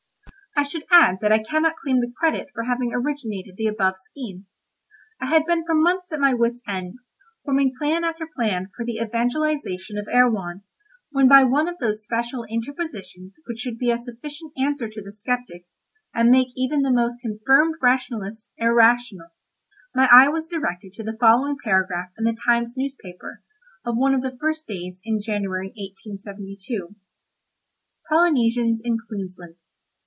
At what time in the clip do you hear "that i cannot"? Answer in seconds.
1.21-1.77